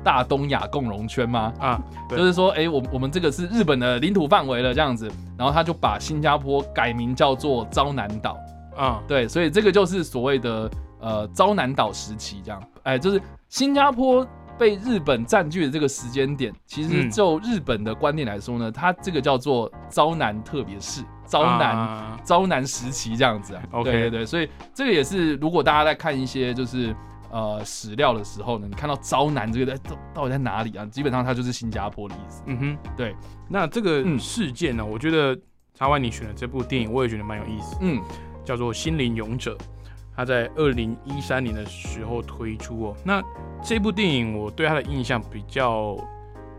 [0.05, 1.53] 大东亚共荣圈吗？
[1.59, 8.39] 啊，就是说，哎，我我们这个是日本的领土范围了这样子，然后他就把新加坡改名叫做昭南岛。
[8.77, 12.63] 啊，对，所以这个就是所谓的呃昭南岛时期这样。
[12.83, 14.27] 哎，就是新加坡。
[14.59, 23.63] 被日本占据的这个时间点，其实就日本的观念来说呢，它这个叫做招南特别是招南招南时期这样子啊。
[23.71, 26.93] OK，对对，所以这个也是，如果大家在看一些就是
[27.31, 29.81] 呃史料的时候呢，你看到招南这个在
[30.13, 30.85] 到底在哪里啊？
[30.87, 32.43] 基本上它就是新加坡的意思。
[32.47, 33.15] 嗯哼，对。
[33.49, 35.41] 那这个事件呢，我觉得
[35.73, 37.77] 查完你选的这部电影，我也觉得蛮有意思。
[37.81, 38.03] 嗯，
[38.45, 39.57] 叫做《心灵勇者》。
[40.19, 43.23] 他在二零一三年的时候推出哦，那
[43.63, 45.97] 这部电影我对他的印象比较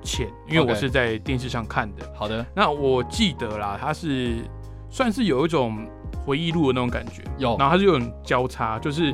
[0.02, 2.10] 浅，因为我是在电视上看的。
[2.16, 4.38] 好的，那我记得啦，他是
[4.90, 5.86] 算是有一种
[6.26, 9.14] 回忆录的那种感觉，有，然后他是有种交叉，就是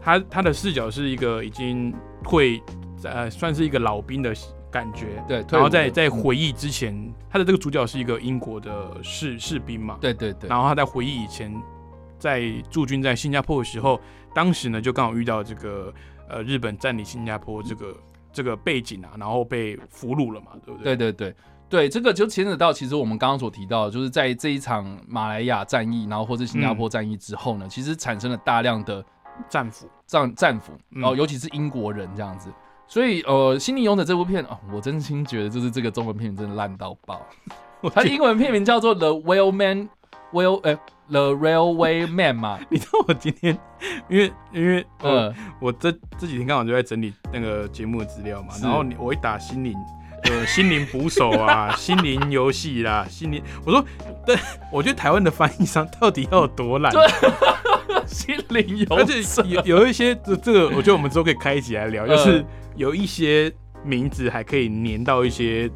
[0.00, 2.58] 他他的视角是一个已经退，
[3.04, 4.32] 呃，算是一个老兵的
[4.70, 11.54] 感觉，对，然后在在回忆之前，他的这个主角是一个英国的士士兵嘛，对对对，然后他在回忆以前。
[12.18, 14.00] 在驻军在新加坡的时候，
[14.34, 15.92] 当时呢就刚好遇到这个
[16.28, 17.96] 呃日本占领新加坡这个
[18.32, 20.96] 这个背景啊，然后被俘虏了嘛，对不对？
[20.96, 21.36] 对对对
[21.68, 29.04] 对，这个就牵扯到其实我们刚刚所提到，就是在这一场马来亚战役，然后或是新加坡战役之后呢，其实产生了大量的
[29.48, 32.52] 战俘战战俘，哦，尤其是英国人这样子。
[32.86, 37.20] 所以呃，《心灵勇者》这部片哦，我真心觉得就是这个中文片名真的烂到爆，
[37.92, 39.88] 它英文片名叫做《The Well Man
[40.32, 40.78] Well》哎。
[41.10, 43.56] The Railway Man 嘛， 你知道我今天，
[44.08, 49.72] 因为因为呃，我这这几天刚好就在整理那个节目的资料嘛，然后我一打心灵，
[50.24, 53.84] 呃，心灵捕手啊， 心灵游戏啦，心灵，我说，
[54.26, 54.36] 对，
[54.72, 56.92] 我觉得台湾的翻译商到底要有多懒？
[58.06, 63.52] 心灵游，而且有有一些这这个，我觉得我们之后可以开一起来聊，就是有一些
[63.84, 65.68] 名字还可以粘到一些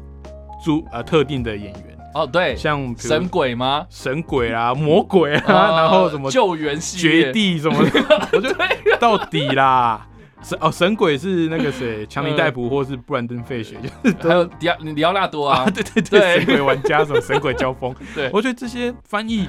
[0.63, 1.90] 主呃特定的演员。
[2.13, 3.85] 哦，对，像神鬼吗？
[3.89, 7.77] 神鬼啊，魔鬼啊，然后什么救援系绝地什么，
[8.33, 10.05] 我觉得到底啦，
[10.41, 18.29] 神哦，神鬼是那个谁， 强尼戴普或是布兰登费雪，就是还有迪奥里奥纳多啊， 对对对，神鬼玩家什么神鬼交锋，对。
[18.33, 19.47] 我觉得这些翻译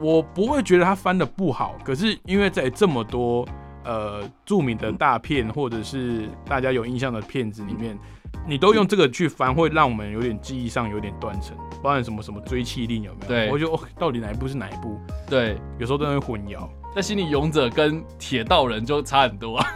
[0.00, 3.46] 我不会觉得他翻的不好，可是因为在这么多
[3.84, 7.98] 呃著名的大片或者是大家有印象的片子里面。
[8.46, 13.28] 你都用这个去翻，会让我们有点记忆上有点断层，包含什么什么追气令有没有？
[13.28, 14.98] 对，我就到底哪一部是哪一部？
[15.28, 16.68] 对，有时候都会混淆。
[16.94, 19.66] 但心理勇者跟铁道人就差很多啊，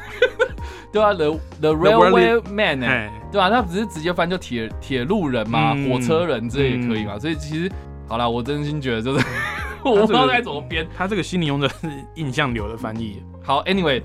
[0.91, 2.81] 对啊，The The Railway Man，
[3.31, 3.51] 对啊？
[3.51, 7.19] 他只是直接翻就铁铁路人嘛，火车人这也可以嘛。
[7.19, 7.71] 所以其实
[8.09, 9.27] 好了，我真心觉得就是
[9.85, 10.89] 我不知道该怎么编。
[10.97, 13.23] 他这个心理勇者是印象流的翻译。
[13.43, 14.03] 好，Anyway。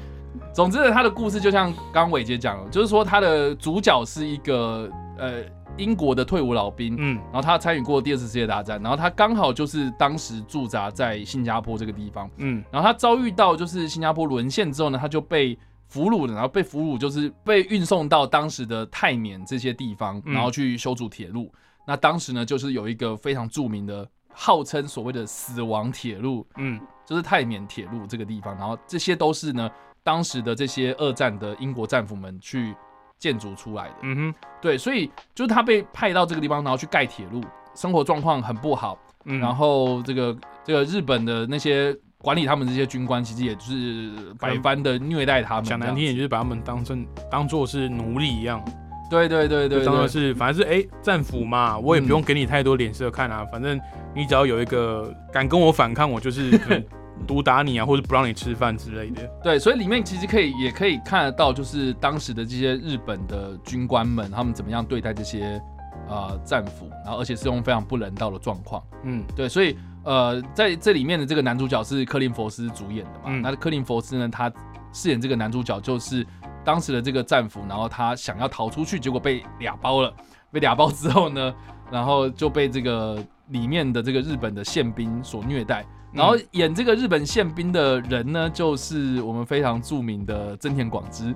[0.54, 5.44] 总之呢，他的故事就像刚刚伟杰讲了，就是说他的主角是一个呃
[5.78, 21.52] 英国的退伍老兵，嗯，然后他参与过第二次世界大战，然后他刚好就是当时驻扎在新加坡这个地方，嗯，然后他遭遇到就是新加坡沦陷之后呢，他就被俘虏了，然后被俘虏就是被运送到当时的泰缅这些地方，然后去修筑铁路。
[21.86, 29.70] 那当时呢，就是有一个非常著名的，号称所谓的死亡铁路，嗯，就是泰缅铁路这个地方，然后这些都是呢。
[30.08, 32.74] 当时的这些二战的英国战俘们去
[33.20, 37.42] 建筑出来的，嗯哼，对，所以就是他被派到这个地方，然后去盖铁路，
[37.76, 48.64] 生活状况很不好，嗯，然后这个这个日本的那些管理他们这些军官，其实也就是百般的虐待他们，讲难听点就是把他们当成当做是奴隶一样，
[49.10, 53.78] 对对对对，当做是反正是哎战俘嘛，我也不用给你太多脸色看啊，反正
[54.16, 56.58] 你只要有一个敢跟我反抗，我就是。
[57.26, 59.26] 毒打你啊，或者不让你吃饭之类的。
[59.44, 65.62] 对，所以里面其实可以也可以看得到，就是当时的这些日本的军官们，他们怎么样对待这些
[66.08, 68.84] 呃战俘，然后而且是用非常不人道的状况。
[69.04, 73.40] 嗯，对，所以呃在这里面的这个男主角是克林佛斯主演的嘛？
[73.42, 74.52] 那克林佛斯呢，他
[74.94, 76.26] 饰演这个男主角就是
[76.64, 80.14] 当时的这个战俘，然后他想要逃出去，结果被俩包了。
[80.50, 81.54] 被俩包之后呢，
[81.92, 85.86] 然后就被这个里面的这个日本的宪兵所虐待。
[86.14, 91.36] 然后演这个日本宪兵的人呢，就是我们非常著名的真田广之，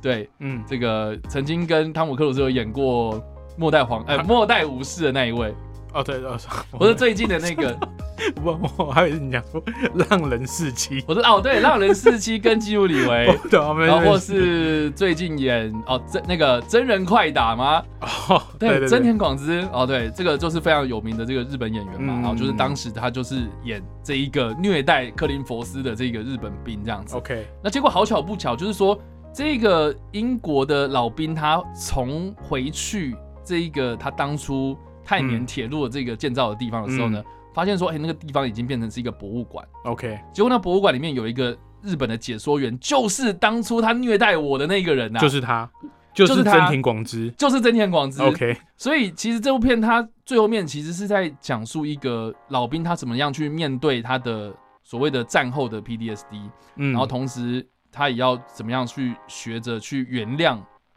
[0.00, 3.22] 对，嗯，这个曾经跟汤姆克鲁斯有演过
[3.56, 5.54] 末代皇，呃，末代武士的那一位。
[5.92, 6.38] 哦，对，哦，
[6.78, 7.76] 我是最近的那个，
[8.42, 9.62] 我我还以为你讲说
[10.08, 17.82] 浪人四期，我说哦，对，浪人四期跟基努里维， 然后或是最近演哦真那个真人快打吗？
[18.28, 27.16] 哦，对，真田广之，哦，对，这个就是非常有名的这个日本演员嘛，然后就是当时他就是演这一个虐待克林佛斯的这个日本兵这样子。
[27.16, 28.98] OK，那结果好巧不巧，就是说
[29.34, 34.74] 这个英国的老兵他从回去这一个他当初。
[35.12, 37.22] 泰缅铁路的这个建造的地方的时候呢，
[37.52, 39.62] 发现说，哎，那个地方已经变成是一个博物馆。
[39.84, 45.70] OK，结果那博物馆里面有一个日本的解说员，就是当初他虐待我的那个人呐，就是他，
[46.14, 48.22] 就是真田广之，就是真田广之。
[48.22, 54.50] OK，所以其实这部片它最后面其实是在讲述一个老兵他怎么样去面对他的
[54.82, 60.56] 所谓的战后的 PDSD，嗯，然后同时他也要怎么样去学着去原谅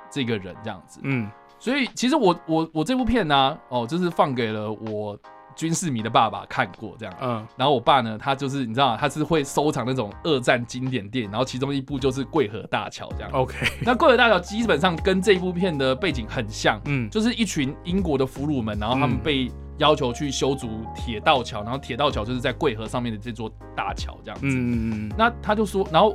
[0.10, 1.30] 这个人这样子，嗯。
[1.58, 5.18] 所以其实我我我这部片呢，哦，就是放给了我
[5.56, 26.14] 军事迷的爸爸看过这样，嗯，然后我爸呢，他就是你知道，他是会收藏那种二战经典电影，然后其中一部就是《桂河大桥》这样，OK，那《桂河大桥》基本上跟这一部片的背景很像，嗯，就是一群英国的俘虏们，然后他们被要求去修筑铁道桥，然后铁道桥就是在桂河上面的这座大桥这样子，嗯嗯嗯，那他就说，然后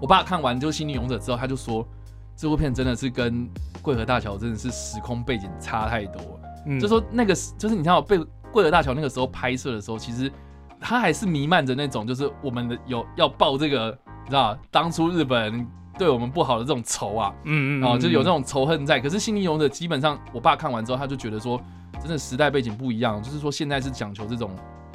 [0.00, 1.86] 我爸看完就《心灵勇者》之后，他就说。
[2.38, 3.50] 这部片真的是跟
[3.82, 6.40] 桂河大桥真的是时空背景差太多，
[6.80, 8.16] 就说那个就是你看被
[8.52, 10.30] 桂河大桥那个时候拍摄的时候，其实
[10.80, 13.90] 它还是弥漫着那种就是我们的有要报这个，
[14.22, 15.66] 你知道当初日本人
[15.98, 19.00] 对我们不好的这种仇啊，嗯嗯，然后就有那种仇恨在。
[19.00, 21.60] 可是《心灵勇者》基本上，我爸看完之后，他就觉得说，
[22.00, 24.54] 真的时代背景不一样，就是说现在是讲求这种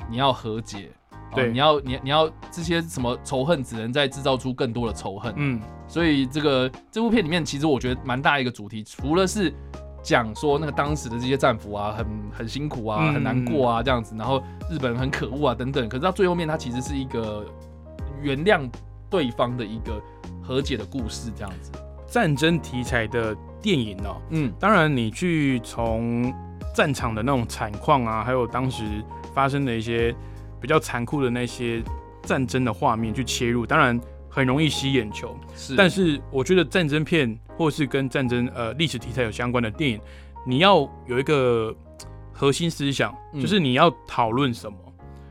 [0.10, 0.89] 你要和解。
[1.36, 5.34] 对，你要你你要这些什么仇恨，只能再制造出更多的仇恨。
[5.36, 5.60] 嗯，
[5.93, 9.53] 所以这个这部片里面，其实我觉得蛮大一个主题，除了是
[10.01, 15.88] 讲说那个当时的这些战俘啊，很很辛苦啊，很难过啊这样子，然后日本人很可恶啊等等。
[15.88, 17.45] 可是到最后面，它其实是一个
[18.23, 18.67] 原谅
[19.08, 20.01] 对方的一个
[20.41, 21.71] 和解的故事，这样子。
[22.08, 26.34] 战争题材的电影哦，嗯，当然你去从
[26.73, 28.84] 战场的那种惨况啊，还有当时
[29.34, 30.15] 发生的一些。
[30.62, 31.84] 比较残酷的那些
[32.21, 33.99] 战争的画面去切入，当然
[34.33, 35.37] 很容易吸眼球。
[35.55, 40.01] 是，但是我觉得战争片或是跟战争呃历史题材有相关的电影，
[40.47, 41.75] 你要有一个
[42.31, 44.77] 核心思想，就是你要讨论什么，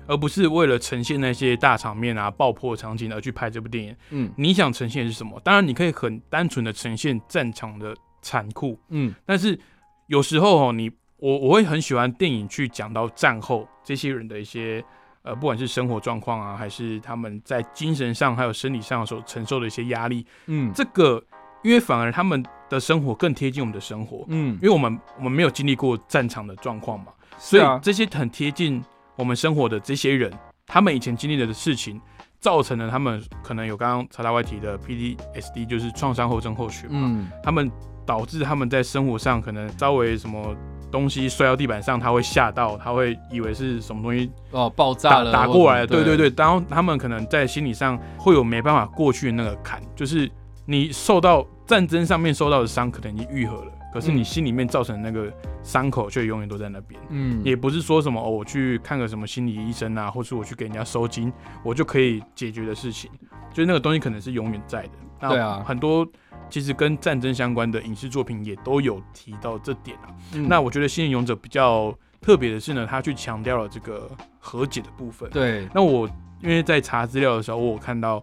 [0.06, 3.96] 而不是为了呈现那些大场面啊、爆破场景而去拍这部电影。
[4.10, 5.40] 嗯，你想呈现的是什么？
[5.42, 8.78] 当然你可以很单纯的呈现战场的残酷。
[8.90, 9.58] 嗯，但是
[10.06, 10.88] 有时候哦，你
[11.18, 14.84] 我我会很喜欢电影去讲到战后这些人的一些。
[15.22, 21.22] 呃，不管是生活状况啊，还是他们在精神上还有生理上所承受的一些压力，嗯，这个
[21.62, 27.06] 因为反而他们的生活更贴近我们的生活，嗯，因为我们我们没有经历过战场的状况嘛，
[27.38, 28.82] 所以这些很贴近
[29.14, 30.32] 我们生活的这些人，
[30.66, 32.00] 他们以前经历的事情，
[32.40, 37.30] 造成了他们可能有刚刚查大外提的 PTSD，就是创伤后症候群嘛，嗯。
[37.44, 37.70] 他们
[38.04, 40.56] 导致他们在生活上可能稍微什么。
[40.92, 45.86] 东西摔到地板上，他会吓到，他会以为是什么东西哦爆炸了打过来。
[45.86, 50.30] 对对对，然后他们可能在心理上会有没办法过去的那个坎，就是
[50.66, 55.32] 你受到战争上面受到的伤可能已经愈合了，可是你心里面造成的那个
[55.62, 57.00] 伤口却永远都在那边。
[57.08, 61.32] 嗯，也不是说什么哦，我去看个什么心理医生啊，或是我去给人家收金，
[61.64, 63.10] 我就可以解决的事情，
[63.52, 64.90] 就是那个东西可能是永远在的。
[65.30, 66.06] 对啊，很多。
[66.50, 70.12] 其实跟战争相关的影视作品也都有提到这点啊。
[70.32, 75.30] 那我觉得《新人勇者》比较特别的是呢，他去强调了这个和解的部分。
[75.30, 75.66] 对。
[75.74, 76.06] 那我
[76.42, 78.22] 因为在查资料的时候，我看到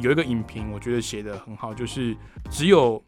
[0.00, 2.16] 有一个影评，我觉得写的很好，就是
[2.48, 3.02] 只有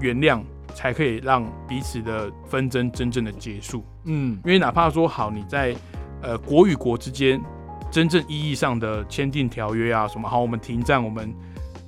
[0.00, 0.42] 原谅
[0.74, 3.84] 才可以让彼此的纷争真正的结束。
[4.02, 4.32] 嗯。
[4.44, 5.76] 因为哪怕说好你在
[6.22, 7.40] 呃国与国之间
[7.88, 11.32] 真正意义上的签订条约啊什么，好，我们停战，我们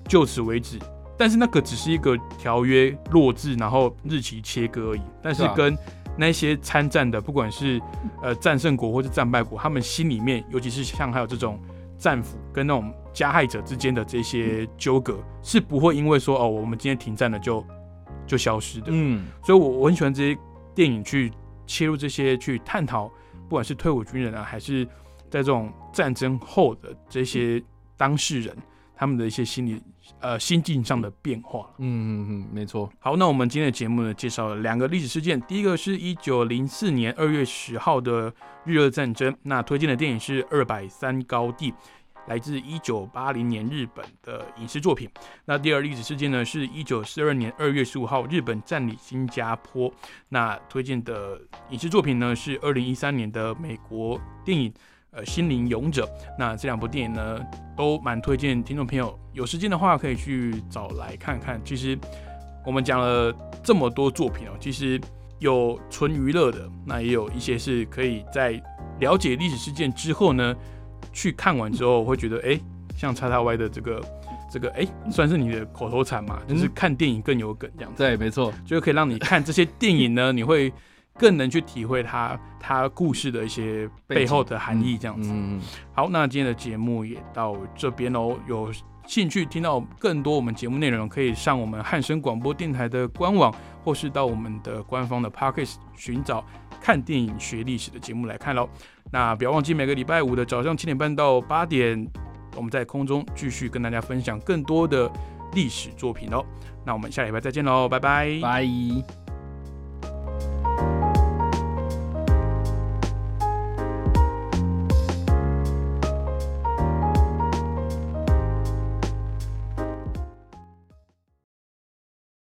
[0.08, 0.78] 就此为止。
[1.16, 5.00] 但是那个只是一个条约落字，然后日期切割而已。
[5.22, 5.78] 但是跟
[6.18, 7.80] 那些参战的，不管是
[8.20, 11.60] 呃战胜国或是战败国，他们心里面，尤其是像还有这种
[11.96, 17.64] 战俘跟那种加害者之间的这些纠葛，是不会因为说哦，我们今天停战了就
[18.26, 18.86] 就消失的。
[18.88, 20.38] 嗯，所以我我很喜欢这些
[20.74, 21.32] 电影去
[21.64, 23.06] 切入这些去探讨，
[23.48, 24.84] 不管是退伍军人啊，还是
[25.30, 27.62] 在这种战争后的这些
[27.96, 28.56] 当事人。
[28.96, 29.82] 他们的一些心理
[30.20, 32.90] 呃心境上的变化，嗯嗯嗯，没错。
[32.98, 35.40] 好，那我们今天的节目呢，介绍了两个历史事件。
[35.42, 38.32] 第一个是一九零四年二月十号的
[38.64, 41.72] 日俄战争，那推荐的电影是《二百三高地》，
[42.28, 45.10] 来自一九八零年日本的影视作品。
[45.44, 49.92] 那第二历史事件呢，是一九四二年二月十五号日本占领新加坡，
[50.28, 51.40] 那推荐的
[51.70, 54.72] 影视作品呢是二零一三年的美国电影。
[55.14, 57.38] 呃，心灵勇者，那这两部电影呢，
[57.76, 61.60] 都蛮推荐听众朋友有时间的话可以去找来看看。
[61.64, 61.96] 其实
[62.66, 65.00] 我们讲了这么多作品哦，其实
[65.38, 68.60] 有纯娱乐的，那也有一些是可以在
[68.98, 70.52] 了解历史事件之后呢，
[71.12, 72.58] 去看完之后会觉得，哎，
[72.96, 74.04] 像叉叉 Y 的这个
[74.50, 77.92] 这个，哎，算是你的口头禅嘛，就是看电影更有梗这样。
[77.96, 80.72] 对，没错，就可以让你看这些电影呢，你会。
[81.18, 85.32] 更能去体会他他故事的一些背后的含义，这样子。
[85.92, 88.36] 好，那今天的节目也到这边喽。
[88.48, 88.72] 有
[89.06, 93.54] 兴趣听到更多我们节目内容，可以上我们汉声广播电台的官网，
[93.84, 96.44] 或是到我们的官方的 p o c k s t 寻找
[96.80, 98.68] 看电影学历史的节目来看喽。
[99.12, 102.10] 那不要忘记每个礼拜五的早上七点半到八点，
[102.56, 105.08] 我们在空中继续跟大家分享更多的
[105.52, 106.44] 历史作品哦。
[106.84, 109.23] 那我们下礼拜再见喽，拜拜，拜。